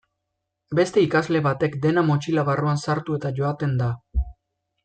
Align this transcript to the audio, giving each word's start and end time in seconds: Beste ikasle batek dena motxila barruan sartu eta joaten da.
Beste 0.79 1.03
ikasle 1.07 1.41
batek 1.49 1.77
dena 1.85 2.05
motxila 2.09 2.47
barruan 2.51 2.83
sartu 2.87 3.19
eta 3.21 3.35
joaten 3.41 3.81
da. 3.83 3.95